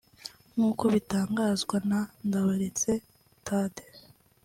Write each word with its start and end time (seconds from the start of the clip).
nk’uko 0.55 0.83
bitangazwa 0.93 1.77
na 1.89 1.99
Ndaberetse 2.27 2.89
Thadee 3.45 3.93